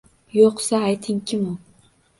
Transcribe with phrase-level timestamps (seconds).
[0.37, 1.57] Yo’qsa, ayting, Kim u?